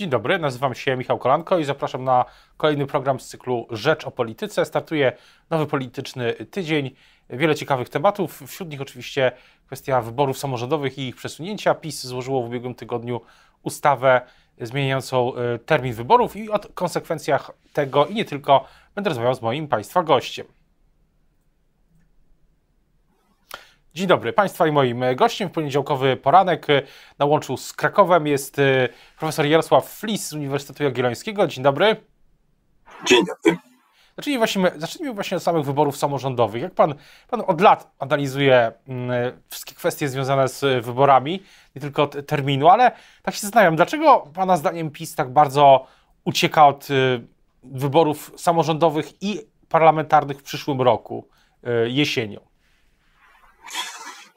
[0.00, 2.24] Dzień dobry, nazywam się Michał Kolanko i zapraszam na
[2.56, 4.64] kolejny program z cyklu Rzecz o Polityce.
[4.64, 5.12] Startuje
[5.50, 6.90] nowy polityczny tydzień.
[7.30, 9.32] Wiele ciekawych tematów, wśród nich oczywiście
[9.66, 11.74] kwestia wyborów samorządowych i ich przesunięcia.
[11.74, 13.20] PiS złożyło w ubiegłym tygodniu
[13.62, 14.20] ustawę
[14.60, 18.64] zmieniającą y, termin wyborów i o konsekwencjach tego i nie tylko
[18.94, 20.46] będę rozmawiał z moim Państwa gościem.
[23.94, 26.66] Dzień dobry Państwa i moim gościem w poniedziałkowy poranek
[27.18, 28.88] na łączu z Krakowem jest y,
[29.18, 31.46] profesor Jarosław Flis z Uniwersytetu Jagiellońskiego.
[31.46, 31.96] Dzień dobry.
[33.06, 33.58] Dzień dobry.
[34.16, 36.62] Zacznijmy właśnie, zacznijmy właśnie od samych wyborów samorządowych.
[36.62, 36.94] Jak pan,
[37.30, 39.10] pan od lat analizuje mm,
[39.48, 41.42] wszystkie kwestie związane z wyborami,
[41.74, 45.86] nie tylko terminu, ale tak się zastanawiam, dlaczego pana zdaniem PiS tak bardzo
[46.24, 47.26] ucieka od y,
[47.62, 51.28] wyborów samorządowych i parlamentarnych w przyszłym roku,
[51.84, 52.49] y, jesienią?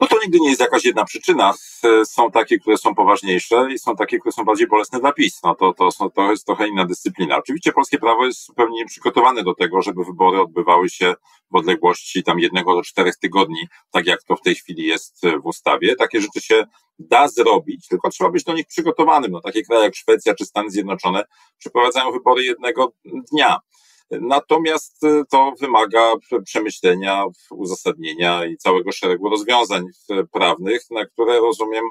[0.04, 1.54] No to nigdy nie jest jakaś jedna przyczyna.
[2.04, 5.40] Są takie, które są poważniejsze i są takie, które są bardziej bolesne dla PiS.
[5.44, 7.36] No to, to, to jest trochę inna dyscyplina.
[7.36, 11.14] Oczywiście polskie prawo jest zupełnie nieprzygotowane do tego, żeby wybory odbywały się
[11.50, 15.46] w odległości tam jednego do czterech tygodni, tak jak to w tej chwili jest w
[15.46, 15.96] ustawie.
[15.96, 16.64] Takie rzeczy się
[16.98, 19.30] da zrobić, tylko trzeba być do nich przygotowanym.
[19.30, 21.24] No, takie kraje jak Szwecja czy Stany Zjednoczone
[21.58, 22.92] przeprowadzają wybory jednego
[23.32, 23.58] dnia.
[24.20, 26.12] Natomiast y, to wymaga
[26.44, 29.86] przemyślenia, uzasadnienia i całego szeregu rozwiązań
[30.32, 31.84] prawnych, na które rozumiem,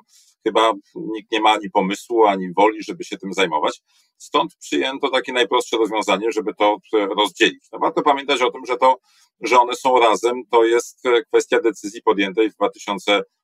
[0.44, 3.82] chyba nikt nie ma ani pomysłu, ani woli, żeby się tym zajmować.
[4.18, 7.64] Stąd przyjęto takie najprostsze rozwiązanie, żeby to rozdzielić.
[7.72, 9.00] No warto pamiętać o tym, że to,
[9.42, 12.56] że one są razem, to jest kwestia decyzji podjętej w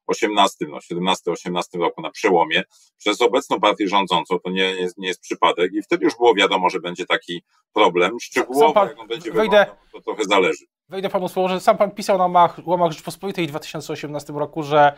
[0.09, 2.63] 2018, no 17-18 roku na przełomie
[2.97, 4.39] przez obecną partię rządzącą.
[4.39, 7.43] To nie, nie, nie jest przypadek i wtedy już było wiadomo, że będzie taki
[7.73, 8.19] problem.
[8.19, 10.65] Szczegółowo, pan, jak on będzie wejdę, wyglądał, to trochę zależy.
[10.89, 14.93] Wejdę panu słowo, że sam pan pisał na łamach, łamach Rzeczpospolitej w 2018 roku, że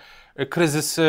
[0.49, 1.01] kryzys, y,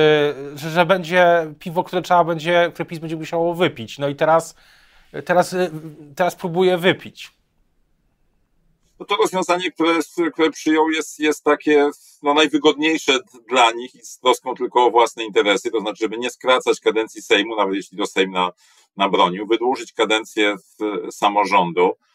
[0.54, 3.98] że, że będzie piwo, które trzeba będzie, które PiS będzie musiało wypić.
[3.98, 4.54] No i teraz,
[5.24, 5.70] teraz, y,
[6.16, 7.41] teraz próbuje wypić.
[9.02, 9.98] No to rozwiązanie, które,
[10.32, 11.90] które przyjął jest, jest takie
[12.22, 13.18] no, najwygodniejsze
[13.48, 17.22] dla nich i z troską tylko o własne interesy, to znaczy, żeby nie skracać kadencji
[17.22, 18.52] Sejmu, nawet jeśli to Sejm na,
[18.96, 20.56] nabronił, wydłużyć kadencję
[21.10, 22.11] samorządu, Y,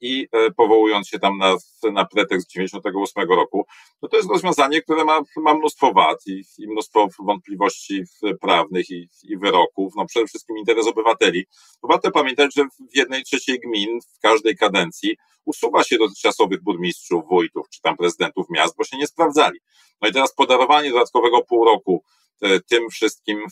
[0.00, 1.56] i y, powołując się tam na,
[1.92, 3.66] na pretekst 98 roku,
[4.02, 8.02] no to jest rozwiązanie, które ma, ma mnóstwo wad i, i mnóstwo wątpliwości
[8.40, 11.44] prawnych i, i wyroków, no przede wszystkim interes obywateli.
[11.82, 17.66] Warto pamiętać, że w jednej trzeciej gmin w każdej kadencji usuwa się dotychczasowych burmistrzów, wójtów
[17.70, 19.60] czy tam prezydentów miast, bo się nie sprawdzali.
[20.02, 22.04] No i teraz podarowanie dodatkowego pół roku
[22.44, 23.46] y, tym wszystkim,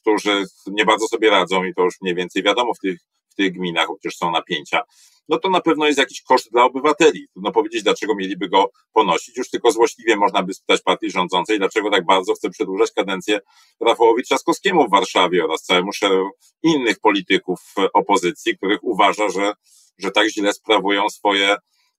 [0.00, 3.00] którzy nie bardzo sobie radzą i to już mniej więcej wiadomo w tych,
[3.34, 4.82] w tych gminach, przecież są napięcia,
[5.28, 7.28] no to na pewno jest jakiś koszt dla obywateli.
[7.32, 9.36] Trudno powiedzieć, dlaczego mieliby go ponosić.
[9.36, 13.40] Już tylko złośliwie można by spytać partii rządzącej, dlaczego tak bardzo chce przedłużać kadencję
[13.80, 16.30] Rafałowi Trzaskowskiemu w Warszawie oraz całemu szeregu
[16.62, 17.60] innych polityków
[17.92, 19.52] opozycji, których uważa, że,
[19.98, 21.56] że tak źle sprawują swoje,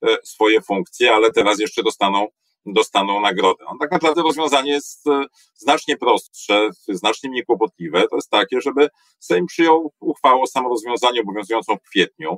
[0.07, 2.27] e, swoje funkcje, ale teraz jeszcze dostaną
[2.65, 3.63] dostaną nagrodę.
[3.65, 8.07] No, tak naprawdę rozwiązanie jest e, znacznie prostsze, znacznie mniej kłopotliwe.
[8.07, 8.87] To jest takie, żeby
[9.19, 12.37] Sejm przyjął uchwałę o samorozwiązaniu obowiązującą w kwietniu,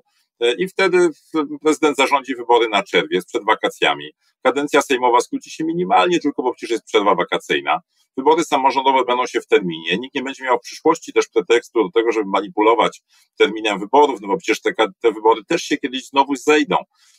[0.57, 1.09] i wtedy
[1.61, 4.05] prezydent zarządzi wybory na czerwiec przed wakacjami.
[4.43, 7.81] Kadencja sejmowa skróci się minimalnie, tylko bo przecież jest przerwa wakacyjna.
[8.17, 9.97] Wybory samorządowe będą się w terminie.
[9.97, 13.01] Nikt nie będzie miał w przyszłości też pretekstu do tego, żeby manipulować
[13.37, 16.75] terminem wyborów, no bo przecież te, te wybory też się kiedyś znowu zejdą.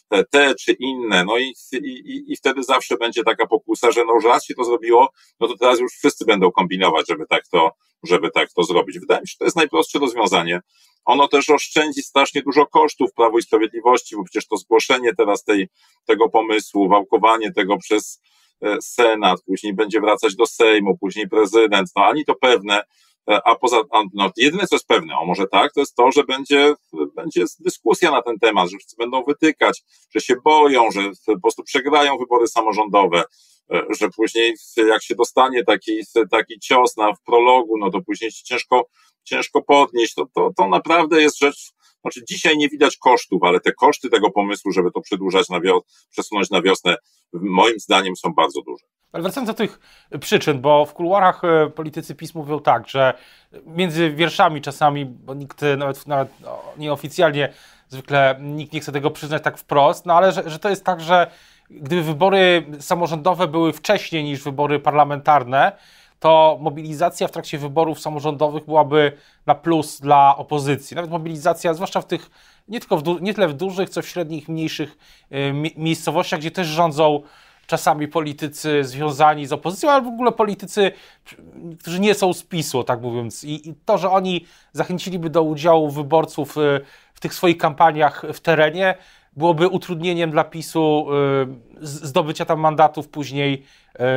[0.08, 1.24] Te, te czy inne.
[1.24, 4.64] No i, i, i wtedy zawsze będzie taka pokusa, że no już raz się to
[4.64, 5.08] zrobiło,
[5.40, 7.70] no to teraz już wszyscy będą kombinować, żeby tak to,
[8.04, 8.98] żeby tak to zrobić.
[8.98, 10.60] Wydaje mi się, że to jest najprostsze rozwiązanie.
[11.08, 15.68] Ono też oszczędzi strasznie dużo kosztów Prawo i Sprawiedliwości, bo przecież to zgłoszenie teraz tej,
[16.04, 18.20] tego pomysłu, wałkowanie tego przez
[18.62, 22.82] e, Senat, później będzie wracać do Sejmu, później prezydent, no ani to pewne,
[23.30, 23.80] e, a poza,
[24.14, 26.74] no jedyne co jest pewne, o może tak, to jest to, że będzie,
[27.16, 29.82] będzie dyskusja na ten temat, że wszyscy będą wytykać,
[30.14, 33.22] że się boją, że po prostu przegrają wybory samorządowe,
[33.72, 38.30] e, że później jak się dostanie taki, taki cios na, w prologu, no to później
[38.32, 38.88] ciężko
[39.28, 43.72] ciężko podnieść, to, to, to naprawdę jest rzecz, znaczy dzisiaj nie widać kosztów, ale te
[43.72, 46.96] koszty tego pomysłu, żeby to przedłużać na wiosnę, przesunąć na wiosnę,
[47.32, 48.84] moim zdaniem są bardzo duże.
[49.12, 49.80] Ale wracając do tych
[50.20, 53.14] przyczyn, bo w kuluarach e, politycy PiS mówią tak, że
[53.66, 57.52] między wierszami czasami, bo nikt nawet, nawet no, nieoficjalnie
[57.88, 61.00] zwykle nikt nie chce tego przyznać tak wprost, no ale że, że to jest tak,
[61.00, 61.30] że
[61.70, 65.72] gdyby wybory samorządowe były wcześniej niż wybory parlamentarne,
[66.20, 69.12] to mobilizacja w trakcie wyborów samorządowych byłaby
[69.46, 70.94] na plus dla opozycji.
[70.94, 72.30] Nawet mobilizacja, zwłaszcza w tych,
[72.68, 74.98] nie tylko w, nie tyle w dużych, co w średnich, mniejszych
[75.32, 77.22] y, miejscowościach, gdzie też rządzą
[77.66, 80.92] czasami politycy związani z opozycją, ale w ogóle politycy,
[81.80, 83.44] którzy nie są z PiSu, tak mówiąc.
[83.44, 86.80] I, i to, że oni zachęciliby do udziału wyborców y,
[87.14, 88.94] w tych swoich kampaniach w terenie,
[89.38, 91.06] byłoby utrudnieniem dla PiSu
[91.82, 93.62] y, zdobycia tam mandatów później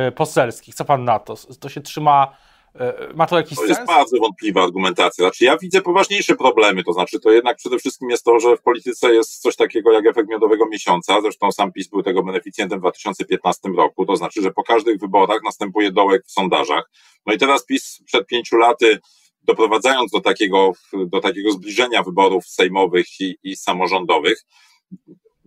[0.08, 0.74] y, poselskich.
[0.74, 1.34] Co pan na to?
[1.60, 2.36] To się trzyma
[2.80, 3.76] E, ma to jakiś to sens?
[3.76, 5.24] To jest bardzo wątpliwa argumentacja.
[5.24, 8.62] Znaczy, ja widzę poważniejsze problemy, to znaczy, to jednak przede wszystkim jest to, że w
[8.62, 11.20] polityce jest coś takiego jak efekt miodowego miesiąca.
[11.20, 14.06] Zresztą sam PiS był tego beneficjentem w 2015 roku.
[14.06, 16.90] To znaczy, że po każdych wyborach następuje dołek w sondażach.
[17.26, 18.98] No i teraz PiS przed pięciu laty
[19.42, 20.72] doprowadzając do takiego,
[21.06, 24.44] do takiego zbliżenia wyborów sejmowych i, i samorządowych,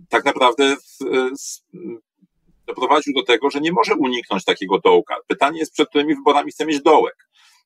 [0.09, 0.75] tak naprawdę
[2.67, 5.15] doprowadził do tego, że nie może uniknąć takiego dołka.
[5.27, 7.15] Pytanie jest, przed którymi wyborami chce mieć dołek.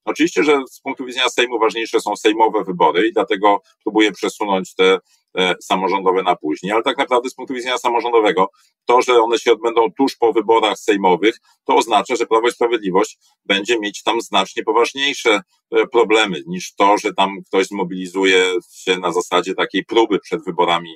[0.06, 5.00] Oczywiście, że z punktu widzenia Sejmu ważniejsze są sejmowe wybory i dlatego próbuję przesunąć te,
[5.34, 8.50] te samorządowe na później, ale tak naprawdę z punktu widzenia samorządowego
[8.86, 13.18] to, że one się odbędą tuż po wyborach sejmowych, to oznacza, że Prawo i Sprawiedliwość
[13.46, 19.12] będzie mieć tam znacznie poważniejsze e, problemy niż to, że tam ktoś zmobilizuje się na
[19.12, 20.96] zasadzie takiej próby przed wyborami e,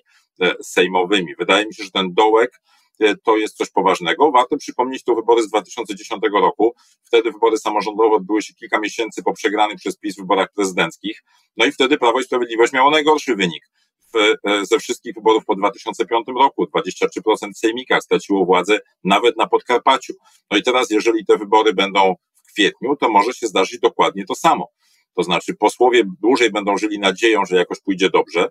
[0.61, 1.35] sejmowymi.
[1.39, 2.61] Wydaje mi się, że ten dołek
[2.99, 4.31] E, to jest coś poważnego.
[4.31, 6.75] Warto przypomnieć to wybory z 2010 roku.
[7.03, 11.23] Wtedy wybory samorządowe odbyły się kilka miesięcy po przegranych przez PiS wyborach prezydenckich.
[11.57, 13.69] No i wtedy Prawo i Sprawiedliwość miało najgorszy wynik.
[14.15, 20.13] E, ze wszystkich wyborów po 2005 roku 23% w sejmikach straciło władzę nawet na Podkarpaciu.
[20.51, 24.35] No i teraz, jeżeli te wybory będą w kwietniu, to może się zdarzyć dokładnie to
[24.35, 24.69] samo.
[25.15, 28.49] To znaczy posłowie dłużej będą żyli nadzieją, że jakoś pójdzie dobrze, e,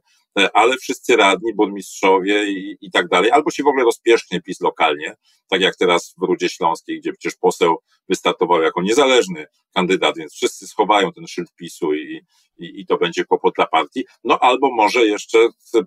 [0.52, 5.16] ale wszyscy radni, burmistrzowie i, i tak dalej, albo się w ogóle rozpierzchnie PiS lokalnie,
[5.48, 7.76] tak jak teraz w Rudzie Śląskiej, gdzie przecież poseł
[8.08, 12.20] wystartował jako niezależny kandydat, więc wszyscy schowają ten szyld PiSu i,
[12.58, 14.04] i, i to będzie kłopot dla partii.
[14.24, 15.38] No albo może jeszcze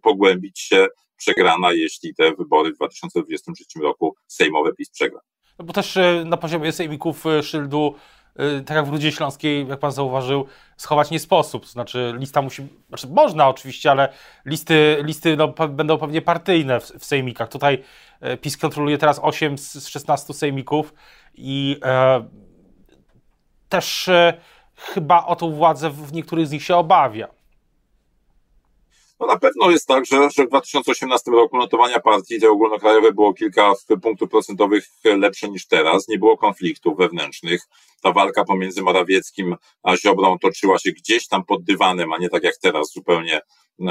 [0.02, 0.88] pogłębić się
[1.18, 5.20] przegrana, jeśli te wybory w 2023 roku sejmowe PiS przegra.
[5.60, 7.96] No bo też e, na poziomie sejmików e, szyldu
[8.66, 10.46] tak jak w Rudzie Śląskiej, jak pan zauważył,
[10.78, 11.64] schować nie sposób.
[11.64, 14.10] To znaczy lista musi, znaczy można oczywiście, ale
[14.46, 17.50] listy, listy no, będą pewnie partyjne w, w sejmikach.
[17.50, 17.84] Tutaj
[18.22, 20.94] e, PiS kontroluje teraz 8 z 16 sejmików
[21.36, 22.26] i e,
[23.70, 24.34] też e,
[24.76, 27.28] chyba o tą władzę w niektórych z nich się obawia.
[29.20, 33.34] No na pewno jest tak, że, że w 2018 roku notowania partii te ogólnokrajowe było
[33.34, 36.08] kilka punktów procentowych lepsze niż teraz.
[36.08, 37.62] Nie było konfliktów wewnętrznych.
[38.02, 42.44] Ta walka pomiędzy Morawieckim a Ziobrą toczyła się gdzieś tam pod dywanem, a nie tak
[42.44, 43.42] jak teraz zupełnie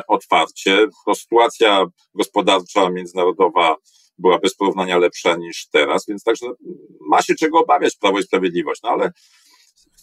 [0.09, 0.87] otwarcie.
[1.07, 3.77] To sytuacja gospodarcza, międzynarodowa
[4.19, 6.47] była bez porównania lepsza niż teraz, więc także
[7.01, 9.13] ma się czego obawiać Prawo i Sprawiedliwość, no ale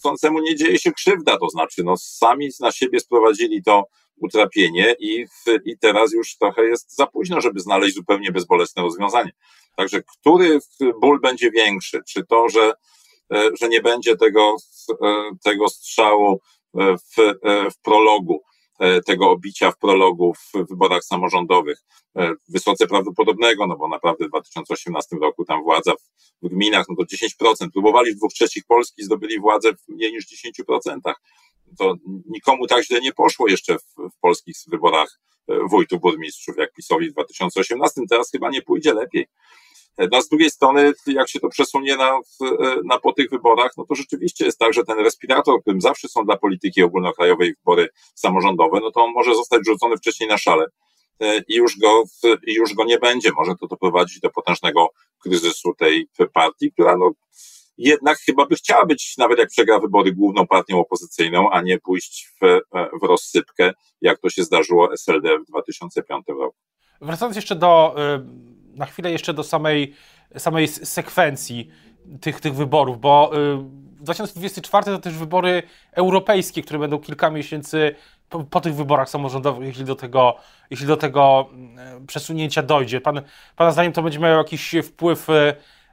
[0.02, 3.84] chcącemu nie dzieje się krzywda, to znaczy no sami na siebie sprowadzili to
[4.16, 5.26] utrapienie i,
[5.64, 9.32] i teraz już trochę jest za późno, żeby znaleźć zupełnie bezbolesne rozwiązanie.
[9.76, 10.58] Także który
[11.00, 12.00] ból będzie większy?
[12.08, 12.72] Czy to, że,
[13.34, 14.56] e, że nie będzie tego,
[15.02, 16.40] e, tego strzału
[16.78, 17.34] e, w,
[17.74, 18.42] w prologu,
[19.06, 21.78] tego obicia w prologu w wyborach samorządowych,
[22.48, 25.92] wysoce prawdopodobnego, no bo naprawdę w 2018 roku tam władza
[26.42, 30.26] w gminach, no to 10%, próbowali w dwóch trzecich Polski, zdobyli władzę w mniej niż
[30.62, 31.12] 10%
[31.78, 31.94] to
[32.26, 37.10] nikomu tak źle nie poszło jeszcze w, w polskich wyborach e, wójtów, burmistrzów, jak PiSowi
[37.10, 38.00] w 2018.
[38.08, 39.26] Teraz chyba nie pójdzie lepiej.
[39.96, 42.20] E, no, z drugiej strony, jak się to przesunie na, e,
[42.84, 46.24] na po tych wyborach, no to rzeczywiście jest tak, że ten respirator, którym zawsze są
[46.24, 50.66] dla polityki ogólnokrajowej wybory samorządowe, no to on może zostać rzucony wcześniej na szale
[51.48, 52.02] i już go,
[52.46, 53.30] już go nie będzie.
[53.36, 54.88] Może to doprowadzić do potężnego
[55.22, 57.12] kryzysu tej partii, która no,
[57.78, 62.30] jednak chyba by chciała być, nawet jak przegra wybory, główną partią opozycyjną, a nie pójść
[62.42, 62.60] w,
[63.02, 66.56] w rozsypkę, jak to się zdarzyło SLD w 2005 roku.
[67.00, 69.94] Wracając jeszcze do, y, na chwilę jeszcze do samej,
[70.36, 71.70] samej sekwencji
[72.20, 73.30] tych, tych wyborów, bo
[74.00, 75.62] 2024 y, to też wybory
[75.92, 77.94] europejskie, które będą kilka miesięcy
[78.28, 80.36] po, po, tych wyborach samorządowych, jeśli do tego,
[80.70, 81.50] jeśli do tego
[82.02, 83.00] y, przesunięcia dojdzie.
[83.00, 83.22] Pan,
[83.56, 85.28] pana zdaniem to będzie miało jakiś wpływ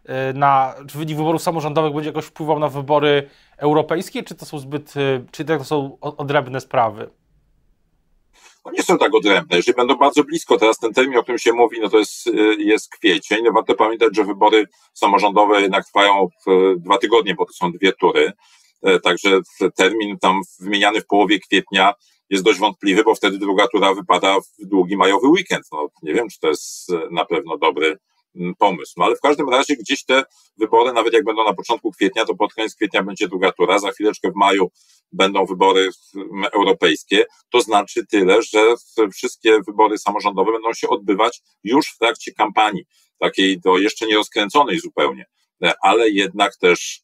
[0.09, 4.59] Y, na, czy wynik wyborów samorządowych będzie jakoś wpływał na wybory europejskie, czy to są
[4.59, 4.93] zbyt,
[5.31, 7.09] czy to są odrębne sprawy?
[8.65, 9.57] No nie są tak odrębne.
[9.57, 12.55] Jeżeli będą bardzo blisko, teraz ten termin, o którym się mówi, no to jest, y,
[12.59, 13.43] jest kwiecień.
[13.43, 16.27] No warto pamiętać, że wybory samorządowe jednak trwają
[16.77, 18.33] dwa tygodnie, bo to są dwie tury.
[18.83, 19.39] E, także
[19.75, 21.93] termin tam wymieniany w połowie kwietnia
[22.29, 25.65] jest dość wątpliwy, bo wtedy druga tura wypada w długi majowy weekend.
[25.71, 27.97] No, nie wiem, czy to jest na pewno dobry,
[28.35, 28.93] Mm, pomysł.
[28.97, 30.23] No ale w każdym razie gdzieś te
[30.57, 33.91] wybory, nawet jak będą na początku kwietnia, to pod koniec kwietnia będzie druga tura, za
[33.91, 34.71] chwileczkę w maju
[35.11, 35.89] będą wybory
[36.53, 38.75] europejskie, to znaczy tyle, że
[39.13, 42.85] wszystkie wybory samorządowe będą się odbywać już w trakcie kampanii,
[43.19, 45.25] takiej do jeszcze nie rozkręconej zupełnie,
[45.83, 47.01] ale jednak też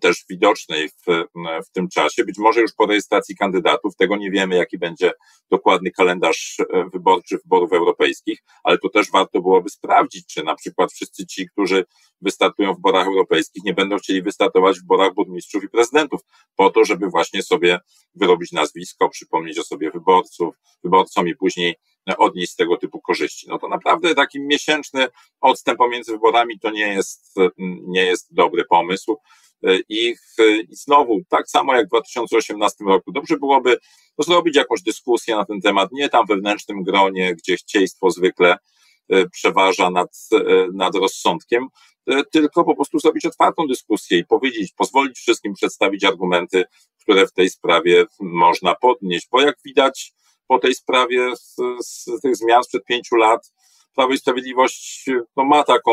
[0.00, 2.24] też widocznej w, mm, w tym czasie.
[2.24, 5.12] Być może już po rejestracji kandydatów, tego nie wiemy, jaki będzie
[5.50, 10.92] dokładny kalendarz e, wyborczy wyborów europejskich, ale to też warto byłoby sprawdzić, czy na przykład
[10.92, 11.84] wszyscy ci, którzy
[12.20, 16.20] wystartują w wyborach europejskich, nie będą chcieli wystartować w wyborach burmistrzów i prezydentów,
[16.56, 17.78] po to, żeby właśnie sobie
[18.14, 20.54] wyrobić nazwisko, przypomnieć o sobie wyborców,
[20.84, 21.74] wyborcom i później
[22.18, 23.46] odnieść z tego typu korzyści.
[23.48, 25.06] No to naprawdę taki miesięczny
[25.40, 27.34] odstęp pomiędzy wyborami to nie jest,
[27.86, 29.16] nie jest dobry pomysł.
[29.88, 30.14] I,
[30.68, 33.76] I znowu, tak samo jak w 2018 roku, dobrze byłoby
[34.18, 38.56] zrobić jakąś dyskusję na ten temat, nie tam wewnętrznym gronie, gdzie chcieństwo zwykle
[39.08, 41.68] e, przeważa nad, e, nad rozsądkiem,
[42.06, 46.64] e, tylko po prostu zrobić otwartą dyskusję i powiedzieć, pozwolić wszystkim przedstawić argumenty,
[47.00, 50.12] które w tej sprawie można podnieść, bo jak widać
[50.48, 53.52] po tej sprawie z, z tych zmian sprzed pięciu lat,
[53.96, 55.90] Prawo i Sprawiedliwość no, ma taką,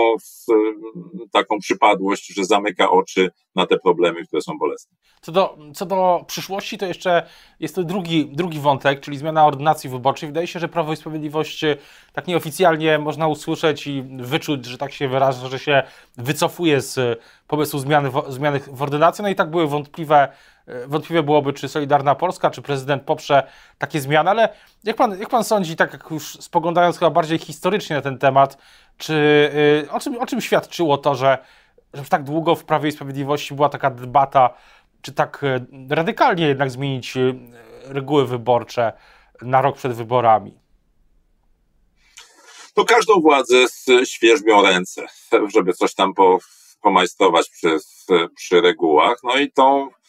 [1.31, 4.97] taką przypadłość, że zamyka oczy na te problemy, które są bolesne.
[5.21, 7.25] Co do, co do przyszłości, to jeszcze
[7.59, 10.29] jest to drugi, drugi wątek, czyli zmiana ordynacji wyborczej.
[10.29, 11.77] Wydaje się, że Prawo i Sprawiedliwość e,
[12.13, 15.83] tak nieoficjalnie można usłyszeć i wyczuć, że tak się wyraża, że się
[16.17, 19.23] wycofuje z pomysłu zmiany, zmiany w ordynacji.
[19.23, 20.31] No i tak były wątpliwe E,
[20.87, 24.49] wątpliwe byłoby, czy Solidarna Polska, czy prezydent poprze takie zmiany, ale
[24.83, 28.57] jak pan, jak pan sądzi, tak jak już spoglądając chyba bardziej historycznie na ten temat,
[28.97, 29.49] czy,
[29.85, 31.37] e, o, czym, o czym świadczyło to, że,
[31.93, 34.53] że tak długo w Prawie i Sprawiedliwości była taka debata,
[35.01, 37.13] czy tak e, radykalnie jednak zmienić
[37.83, 38.93] reguły wyborcze
[39.41, 40.59] na rok przed wyborami?
[42.73, 43.55] To każdą władzę
[44.05, 45.05] świeżbią ręce,
[45.53, 46.37] żeby coś tam po,
[46.81, 47.77] pomajstrować przy,
[48.35, 49.17] przy regułach.
[49.23, 50.02] No i tą E,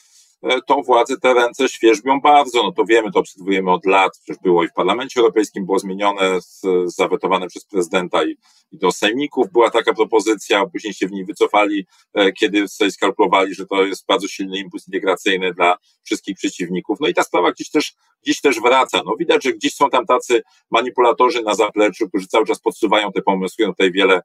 [0.67, 2.63] tą władzę te ręce świeżbią bardzo.
[2.63, 4.13] No to wiemy, to obserwujemy od lat.
[4.19, 6.39] Przecież było i w Parlamencie Europejskim, było zmienione,
[6.87, 8.37] zawetowane przez prezydenta i,
[8.73, 13.55] i do sejmików była taka propozycja, później się w niej wycofali, e, kiedy sobie skalkulowali,
[13.55, 17.01] że to jest bardzo silny impuls integracyjny dla wszystkich przeciwników.
[17.01, 19.02] No i ta sprawa gdzieś też, gdzieś też wraca.
[19.07, 23.23] No widać, że gdzieś są tam tacy manipulatorzy na zapleczu, którzy cały czas podsuwają te
[23.23, 23.66] pomysły.
[23.66, 24.21] No tutaj wiele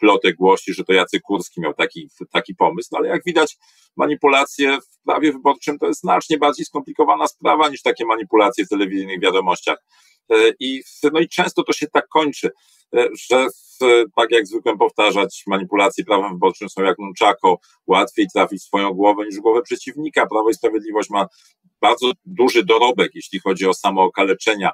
[0.00, 3.56] plotek głosi, że to Jacek Kurski miał taki, taki pomysł, no ale jak widać
[3.96, 9.20] manipulacje w prawie wyborczym to jest znacznie bardziej skomplikowana sprawa niż takie manipulacje w telewizyjnych
[9.20, 9.78] wiadomościach.
[10.30, 12.50] E, I, no i często to się tak kończy,
[12.96, 13.46] e, że
[14.16, 19.36] tak jak zwykłem powtarzać, manipulacje prawem wyborczym są jak nunczako, łatwiej trafić swoją głowę niż
[19.40, 20.26] głowę przeciwnika.
[20.26, 21.26] Prawo i Sprawiedliwość ma
[21.80, 24.72] bardzo duży dorobek, jeśli chodzi o samookaleczenia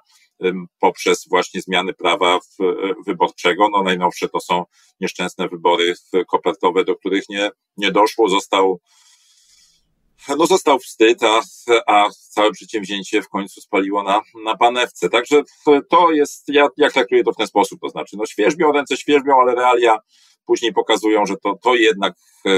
[0.80, 2.38] poprzez właśnie zmiany prawa
[3.06, 3.68] wyborczego.
[3.68, 4.64] No najnowsze to są
[5.00, 5.94] nieszczęsne wybory
[6.28, 8.28] kopertowe, do których nie, nie doszło.
[8.28, 8.80] Został
[10.28, 11.40] no został wstyd, a,
[11.86, 15.08] a całe przedsięwzięcie w końcu spaliło na, na panewce.
[15.08, 15.42] Także
[15.90, 19.40] to jest, ja, ja traktuję to w ten sposób, to znaczy, no świeżbią, ręce świeżbią,
[19.40, 19.98] ale realia
[20.52, 22.14] później pokazują, że to, to jednak
[22.46, 22.50] e,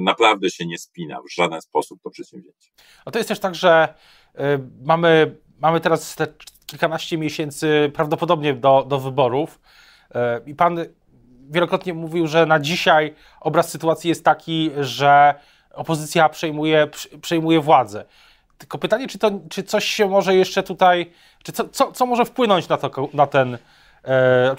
[0.00, 2.70] naprawdę się nie spina w żaden sposób to przedsięwzięcie.
[3.04, 3.94] A to jest też tak, że
[4.34, 4.40] y,
[4.84, 6.26] mamy, mamy teraz te
[6.66, 9.60] kilkanaście miesięcy prawdopodobnie do, do wyborów
[10.10, 10.14] y,
[10.46, 10.78] i pan
[11.50, 15.34] wielokrotnie mówił, że na dzisiaj obraz sytuacji jest taki, że
[15.72, 16.88] opozycja przejmuje,
[17.20, 18.04] przejmuje władzę.
[18.58, 21.12] Tylko pytanie, czy, to, czy coś się może jeszcze tutaj,
[21.42, 23.58] czy co, co, co może wpłynąć na, to, na ten,
[24.04, 24.56] e,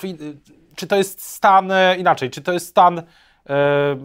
[0.80, 3.04] czy to jest stan, e, inaczej, czy to jest stan,
[3.50, 3.98] e,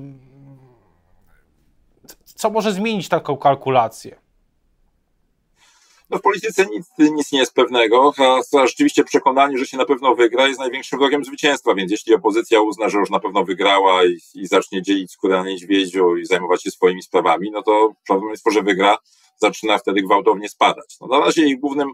[2.25, 4.17] co może zmienić taką kalkulację?
[6.11, 8.13] No w polityce nic, nic nie jest pewnego,
[8.53, 12.61] a rzeczywiście przekonanie, że się na pewno wygra jest największym wrogiem zwycięstwa, więc jeśli opozycja
[12.61, 16.63] uzna, że już na pewno wygrała i, i zacznie dzielić skórę na niedźwiedziu i zajmować
[16.63, 18.99] się swoimi sprawami, no to prawdopodobieństwo, że wygra,
[19.37, 20.97] zaczyna wtedy gwałtownie spadać.
[21.01, 21.93] No na razie ich głównym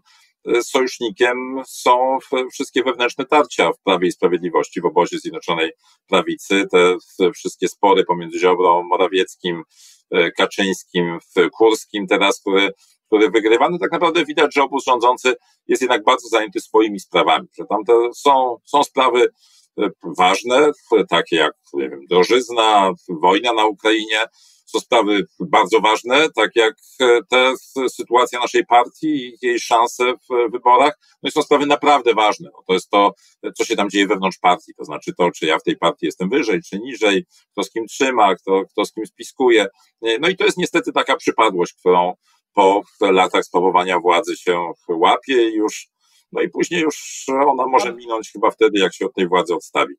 [0.63, 2.19] sojusznikiem są
[2.53, 5.73] wszystkie wewnętrzne tarcia w Prawie i Sprawiedliwości w obozie Zjednoczonej
[6.07, 6.97] Prawicy, te
[7.35, 9.63] wszystkie spory pomiędzy Ziobrą, Morawieckim,
[10.11, 11.19] e, Kaczyńskim,
[11.53, 12.73] Kurskim teraz, który
[13.31, 15.35] wygrywa, no tak naprawdę widać, że obóz rządzący
[15.67, 19.29] jest jednak bardzo zajęty swoimi sprawami, że tam te są, są sprawy
[19.81, 20.71] e, ważne,
[21.09, 24.19] takie jak, nie wiem, drożyzna, wojna na Ukrainie,
[24.79, 27.55] sprawy bardzo ważne, tak jak e, te
[27.89, 30.99] sytuacja naszej partii i jej szanse w wyborach.
[31.23, 32.51] No i są sprawy naprawdę ważne.
[32.53, 33.15] No to jest to,
[33.55, 36.29] co się tam dzieje wewnątrz partii, to znaczy to, czy ja w tej partii jestem
[36.29, 39.67] wyżej, czy niżej, kto z kim trzyma, kto, kto z kim spiskuje.
[40.21, 42.15] No i to jest niestety taka przypadłość, którą,
[42.55, 45.89] po latach sprawowania władzy się łapie i już
[46.33, 49.95] no i później już ona może minąć chyba wtedy, jak się od tej władzy odstawi.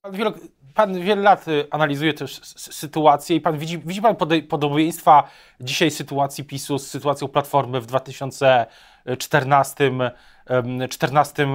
[0.74, 4.16] Pan wiele lat analizuje też sytuację i pan widzi, widzi pan
[4.50, 5.24] podobieństwa
[5.60, 9.92] dzisiaj sytuacji PiSu z sytuacją Platformy w 2014
[10.90, 11.48] 14,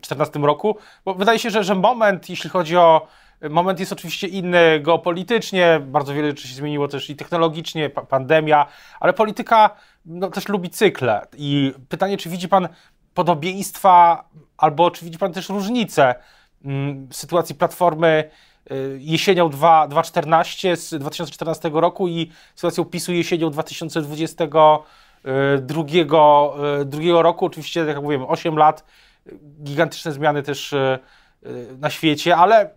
[0.00, 0.76] 14 roku?
[1.04, 3.06] Bo wydaje się, że, że moment, jeśli chodzi o
[3.50, 8.66] Moment jest oczywiście inny geopolitycznie, bardzo wiele rzeczy się zmieniło też i technologicznie, pa pandemia,
[9.00, 9.70] ale polityka
[10.06, 11.26] no, też lubi cykle.
[11.36, 12.68] I pytanie, czy widzi Pan
[13.14, 14.24] podobieństwa,
[14.56, 16.14] albo czy widzi Pan też różnice
[17.10, 18.30] sytuacji Platformy
[18.70, 24.78] y, jesienią 2014 z 2014 roku i sytuacją PiSu jesienią 2022
[25.58, 27.46] drugiego, y, drugiego roku.
[27.46, 28.84] Oczywiście, tak jak mówiłem, 8 lat,
[29.62, 30.98] gigantyczne zmiany też y,
[31.78, 32.70] na świecie, ale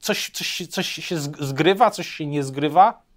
[0.00, 3.07] coś, coś, coś się zgrywa, coś się nie zgrywa?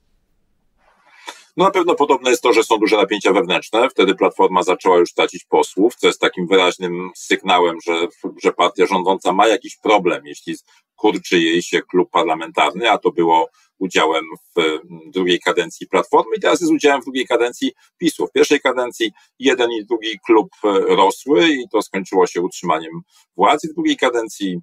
[1.58, 3.89] No na pewno podobne jest to, że są duże napięcia wewnętrzne.
[3.89, 8.08] Wtedy Platforma zaczęła już tracić posłów, co jest takim wyraźnym sygnałem, że,
[8.43, 10.55] że partia rządząca ma jakiś problem, jeśli
[10.96, 14.79] kurczy jej się klub parlamentarny, a to było udziałem w
[15.12, 18.27] drugiej kadencji Platformy i teraz jest udziałem w drugiej kadencji PiSu.
[18.27, 20.50] W pierwszej kadencji jeden i drugi klub
[20.88, 23.01] rosły i to skończyło się utrzymaniem
[23.36, 23.67] władzy.
[23.67, 24.58] W drugiej kadencji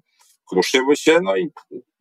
[0.49, 1.49] kruszyły się, no i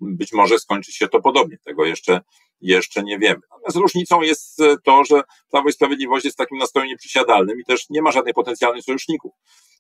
[0.01, 1.57] być może skończy się to podobnie.
[1.65, 2.21] Tego jeszcze,
[2.61, 3.41] jeszcze nie wiemy.
[3.51, 8.03] Natomiast różnicą jest to, że Prawo i Sprawiedliwość jest takim nastrojem nieprzysiadalnym i też nie
[8.03, 9.33] ma żadnych potencjalnych sojuszników.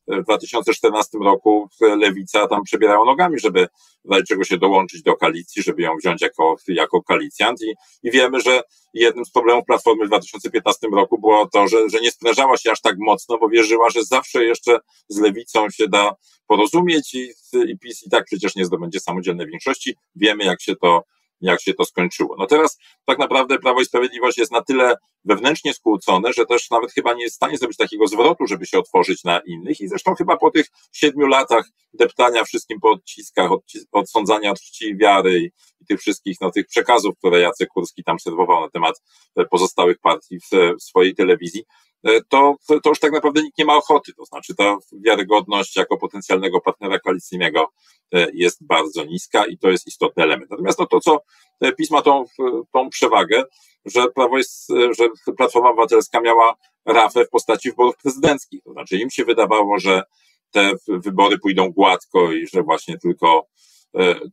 [0.08, 3.68] W 2014 roku lewica tam przebierało nogami, żeby
[4.04, 8.40] w czego się dołączyć do koalicji, żeby ją wziąć jako, jako koalicjant i, i wiemy,
[8.40, 8.62] że
[8.94, 12.80] jednym z problemów Platformy w 2015 roku było to, że, że nie sprężała się aż
[12.80, 16.14] tak mocno, bo wierzyła, że zawsze jeszcze z lewicą się da
[16.46, 17.32] porozumieć i,
[17.68, 19.96] i PiS i tak przecież nie zdobędzie samodzielnej większości.
[20.16, 21.02] Wiemy, jak się to
[21.40, 22.36] jak się to skończyło.
[22.38, 26.92] No teraz tak naprawdę Prawo i Sprawiedliwość jest na tyle wewnętrznie skłócone, że też nawet
[26.92, 30.14] chyba nie jest w stanie zrobić takiego zwrotu, żeby się otworzyć na innych i zresztą
[30.14, 33.50] chyba po tych siedmiu latach deptania wszystkim po odciskach,
[33.92, 35.44] odsądzania od czci wiary i,
[35.80, 39.02] i tych wszystkich no, tych przekazów, które Jacek Kurski tam serwował na temat
[39.50, 41.87] pozostałych partii w, w swojej telewizji, E,
[42.28, 44.12] to, to już tak naprawdę nikt nie ma ochoty.
[44.14, 47.72] To znaczy ta wiarygodność jako potencjalnego partnera koalicyjnego
[48.14, 50.50] e, jest bardzo niska i to jest istotny element.
[50.50, 51.20] Natomiast no to, co
[51.60, 52.24] e, PiS ma tą,
[52.72, 53.44] tą przewagę,
[53.84, 56.54] że Prawo jest, że Platforma Obywatelska miała
[56.86, 58.62] rafę w postaci wyborów prezydenckich.
[58.62, 60.02] To znaczy im się wydawało, że
[60.50, 63.46] te wybory pójdą gładko i że właśnie tylko,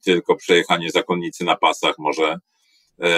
[0.06, 2.40] tylko przejechanie zakonnicy na pasach może E,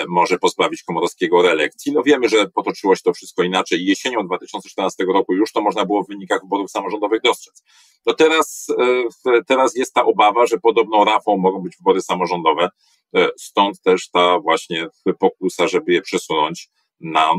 [0.07, 1.91] może pozbawić Komorowskiego reelekcji.
[1.93, 3.85] No wiemy, że potoczyło się to wszystko inaczej.
[3.85, 7.63] Jesienią 2014 roku już to można było w wynikach wyborów samorządowych dostrzec.
[8.03, 8.67] To teraz,
[9.27, 12.69] e, teraz jest ta obawa, że podobną rafą mogą być wybory samorządowe.
[13.15, 14.87] E, stąd też ta właśnie
[15.19, 17.33] pokusa, żeby je przesunąć na,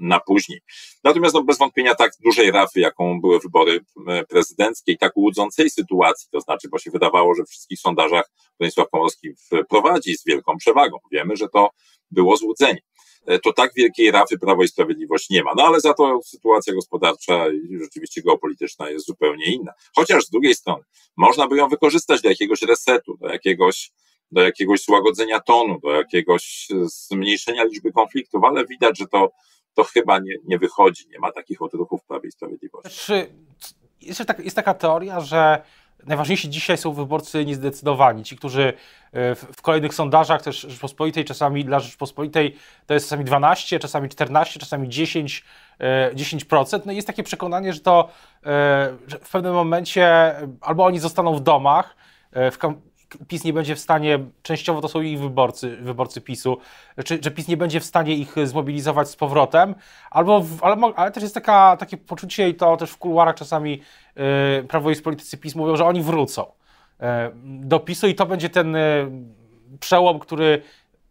[0.00, 0.60] na później.
[1.04, 3.80] Natomiast no, bez wątpienia tak dużej rafy, jaką były wybory
[4.28, 8.90] prezydenckie i tak łudzącej sytuacji, to znaczy, bo się wydawało, że w wszystkich sondażach Bronisław
[8.90, 9.28] Komorowski
[9.68, 10.98] prowadzi z wielką przewagą.
[11.12, 11.70] Wiemy, że to
[12.10, 12.80] było złudzenie.
[13.26, 15.52] E, to tak wielkiej rafy Prawo i Sprawiedliwość nie ma.
[15.56, 19.72] No ale za to sytuacja gospodarcza i rzeczywiście geopolityczna jest zupełnie inna.
[19.96, 20.84] Chociaż z drugiej strony
[21.16, 23.90] można by ją wykorzystać do jakiegoś resetu, do jakiegoś
[24.32, 29.30] do jakiegoś złagodzenia tonu, do jakiegoś zmniejszenia liczby konfliktów, ale widać, że to,
[29.74, 32.90] to chyba nie, nie wychodzi, nie ma takich odruchów Prawie i Sprawiedliwości.
[33.06, 33.30] Czy
[34.02, 35.62] jest, tak, jest taka teoria, że
[36.06, 38.72] najważniejsi dzisiaj są wyborcy niezdecydowani, ci, którzy
[39.12, 44.60] e, w kolejnych sondażach też Rzeczpospolitej, czasami dla Rzeczpospolitej to jest czasami 12, czasami 14,
[44.60, 45.44] czasami 10,
[46.14, 46.76] 10%.
[46.76, 48.08] E, no i jest takie przekonanie, że to
[48.46, 51.96] e, że w pewnym momencie albo oni zostaną w domach,
[52.32, 52.58] w,
[53.28, 56.58] PiS nie będzie w stanie, częściowo to są ich wyborcy, wyborcy PiSu,
[57.04, 59.74] czy, że PiS nie będzie w stanie ich zmobilizować z powrotem,
[60.10, 63.80] albo, w, ale, ale też jest taka, takie poczucie i to też w kuluarach czasami
[64.16, 66.46] yy, Prawo i politycy PiS mówią, że oni wrócą
[67.00, 67.06] yy,
[67.44, 69.10] do PiSu i to będzie ten yy,
[69.80, 70.62] przełom, który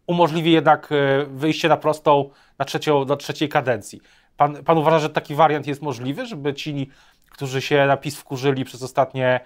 [0.06, 0.88] umożliwi jednak
[1.28, 4.00] wyjście na prostą na trzecią, do trzeciej kadencji.
[4.36, 6.90] Pan, pan uważa, że taki wariant jest możliwy, żeby ci,
[7.30, 9.40] którzy się na PiS wkurzyli przez ostatnie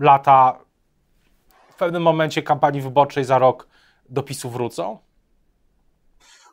[0.00, 0.58] lata,
[1.76, 3.68] w pewnym momencie kampanii wyborczej za rok
[4.08, 4.98] do PiSu wrócą?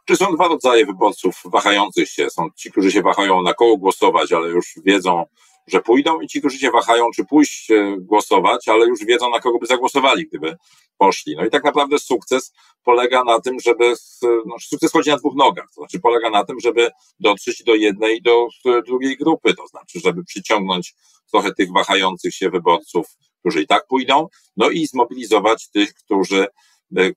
[0.05, 2.29] Czy są dwa rodzaje wyborców wahających się?
[2.29, 5.25] Są ci, którzy się wahają na koło głosować, ale już wiedzą,
[5.67, 9.39] że pójdą, i ci, którzy się wahają, czy pójść e, głosować, ale już wiedzą, na
[9.39, 10.57] kogo by zagłosowali, gdyby
[10.97, 11.35] poszli.
[11.35, 15.65] No i tak naprawdę sukces polega na tym, żeby, no, sukces chodzi na dwóch nogach,
[15.75, 18.47] to znaczy polega na tym, żeby dotrzeć do jednej i do
[18.85, 20.93] drugiej grupy, to znaczy, żeby przyciągnąć
[21.31, 23.07] trochę tych wahających się wyborców
[23.43, 24.27] którzy i tak pójdą,
[24.57, 26.47] no i zmobilizować tych, którzy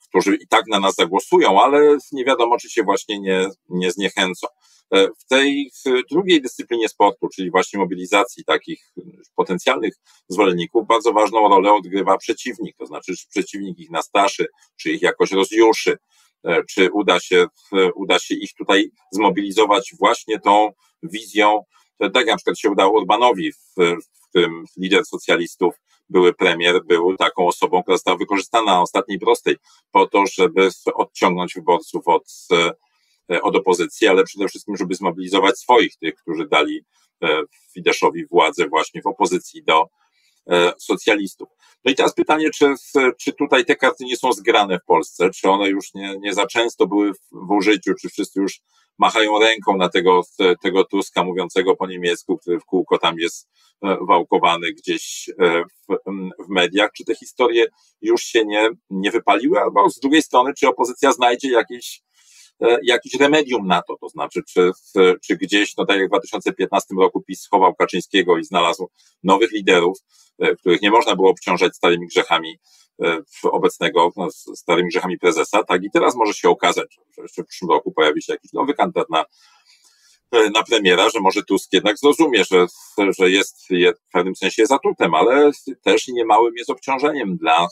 [0.09, 4.47] którzy i tak na nas zagłosują, ale nie wiadomo, czy się właśnie nie, nie zniechęcą.
[4.93, 5.71] W tej
[6.11, 8.95] drugiej dyscyplinie sportu, czyli właśnie mobilizacji takich
[9.35, 9.95] potencjalnych
[10.29, 15.31] zwolenników, bardzo ważną rolę odgrywa przeciwnik, to znaczy, czy przeciwnik ich nastraszy, czy ich jakoś
[15.31, 15.99] rozjuszy,
[16.71, 17.47] czy uda się,
[17.95, 20.71] uda się ich tutaj zmobilizować właśnie tą
[21.03, 21.63] wizją,
[21.99, 23.59] tak jak na przykład się udało Orbanowi, w,
[24.15, 25.75] w którym lider socjalistów,
[26.09, 29.57] były premier, był taką osobą, która została wykorzystana na ostatniej prostej
[29.91, 32.25] po to, żeby odciągnąć wyborców od,
[33.43, 36.85] od opozycji, ale przede wszystkim, żeby zmobilizować swoich, tych, którzy dali
[37.23, 37.43] e,
[37.75, 39.85] Fideszowi władzę właśnie w opozycji do
[40.51, 41.49] e, socjalistów.
[41.85, 42.75] No i teraz pytanie, czy,
[43.21, 46.47] czy tutaj te karty nie są zgrane w Polsce, czy one już nie, nie za
[46.47, 48.61] często były w, w użyciu, czy wszyscy już
[48.99, 50.23] machają ręką na tego,
[50.63, 53.49] tego Tuska mówiącego po niemiecku, który w kółko tam jest
[53.85, 55.97] e, wałkowany gdzieś e, w,
[56.47, 56.91] w mediach.
[56.97, 57.67] Czy te historie
[58.01, 62.03] już się nie, nie wypaliły, albo z drugiej strony, czy opozycja znajdzie jakieś
[62.83, 64.71] jakiś remedium na to, to znaczy, czy,
[65.27, 68.89] czy gdzieś, no tak jak w 2015 roku PiS schował Kaczyńskiego i znalazł
[69.23, 69.99] nowych liderów,
[70.59, 72.59] których nie można było obciążać starymi grzechami
[73.03, 77.47] E, obecnego no, starymi grzechami prezesa, tak i teraz może się okazać, że jeszcze w
[77.47, 79.25] przyszłym roku pojawi się jakiś nowy kandydat na,
[80.33, 82.67] e, na premiera, że może Tusk jednak zrozumie, że,
[83.19, 83.69] że jest
[84.09, 85.51] w pewnym sensie zatutem, ale
[85.83, 87.67] też niemałym jest obciążeniem dla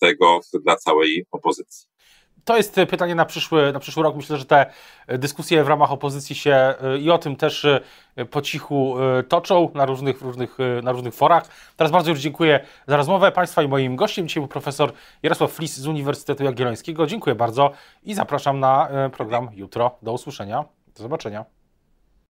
[0.00, 1.89] tego, dla całej opozycji.
[2.50, 4.16] To jest pytanie na przyszły, na przyszły rok.
[4.16, 4.66] Myślę, że te
[5.08, 7.66] dyskusje w ramach opozycji się y, i o tym też
[8.30, 8.96] po cichu
[9.28, 11.48] toczą na różnych, różnych, na różnych forach.
[11.76, 15.76] Teraz bardzo już dziękuję za rozmowę Państwa i moim gościem dzisiaj był profesor Jarosław Flis
[15.76, 17.06] z Uniwersytetu Jagiellońskiego.
[17.06, 17.70] Dziękuję bardzo
[18.02, 19.98] i zapraszam na program jutro.
[20.02, 20.64] Do usłyszenia.
[20.96, 21.59] Do zobaczenia.